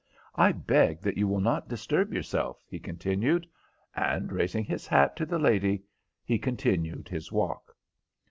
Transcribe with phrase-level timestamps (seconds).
[0.33, 3.45] "I beg that you will not disturb yourself," he continued;
[3.95, 5.83] and, raising his hat to the lady,
[6.25, 7.75] he continued his walk.